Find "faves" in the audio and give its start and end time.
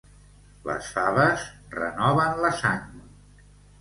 0.95-1.45